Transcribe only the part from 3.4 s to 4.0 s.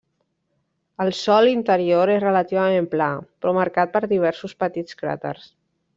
però marcat